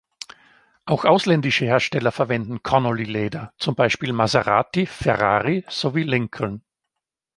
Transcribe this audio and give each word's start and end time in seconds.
Auch 0.85 1.05
ausländische 1.05 1.65
Hersteller 1.65 2.11
verwendeten 2.11 2.63
Connolly-Leder, 2.63 3.53
zum 3.59 3.75
Beispiel 3.75 4.13
Maserati, 4.13 4.87
Ferrari, 4.87 5.63
sowie 5.69 6.01
Lincoln. 6.01 6.63